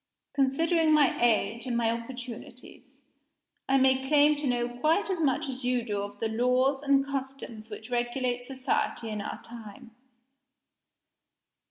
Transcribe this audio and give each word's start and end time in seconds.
Considering 0.33 0.91
my 0.91 1.15
age 1.23 1.67
and 1.67 1.77
my 1.77 1.91
opportunities, 1.91 3.03
I 3.69 3.77
may 3.77 4.07
claim 4.07 4.35
to 4.37 4.47
know 4.47 4.67
quite 4.67 5.11
as 5.11 5.19
much 5.19 5.47
as 5.47 5.63
you 5.63 5.83
do 5.85 6.01
of 6.01 6.19
the 6.19 6.27
laws 6.27 6.81
and 6.81 7.05
customs 7.05 7.69
which 7.69 7.91
regulate 7.91 8.43
society 8.43 9.09
in 9.09 9.21
our 9.21 9.39
time. 9.43 9.91